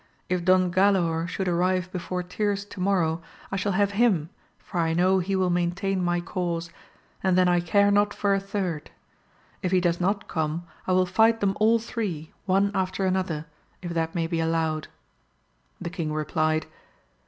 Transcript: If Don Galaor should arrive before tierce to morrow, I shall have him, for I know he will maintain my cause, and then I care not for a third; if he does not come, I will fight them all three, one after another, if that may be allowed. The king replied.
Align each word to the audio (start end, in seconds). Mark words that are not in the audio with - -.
If 0.29 0.43
Don 0.43 0.71
Galaor 0.73 1.27
should 1.27 1.47
arrive 1.47 1.91
before 1.91 2.23
tierce 2.23 2.65
to 2.65 2.79
morrow, 2.79 3.21
I 3.51 3.55
shall 3.55 3.73
have 3.73 3.91
him, 3.91 4.31
for 4.57 4.79
I 4.79 4.95
know 4.95 5.19
he 5.19 5.35
will 5.35 5.51
maintain 5.51 6.03
my 6.03 6.19
cause, 6.19 6.71
and 7.21 7.37
then 7.37 7.47
I 7.47 7.59
care 7.59 7.91
not 7.91 8.11
for 8.11 8.33
a 8.33 8.39
third; 8.39 8.89
if 9.61 9.71
he 9.71 9.79
does 9.79 10.01
not 10.01 10.27
come, 10.27 10.63
I 10.87 10.91
will 10.93 11.05
fight 11.05 11.39
them 11.39 11.55
all 11.59 11.77
three, 11.77 12.33
one 12.47 12.71
after 12.73 13.05
another, 13.05 13.45
if 13.83 13.93
that 13.93 14.15
may 14.15 14.25
be 14.25 14.39
allowed. 14.39 14.87
The 15.79 15.91
king 15.91 16.11
replied. 16.11 16.65